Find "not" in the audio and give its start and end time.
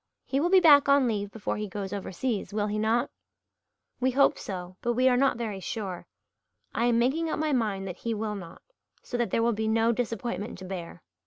2.79-3.11, 5.15-5.37, 8.33-8.63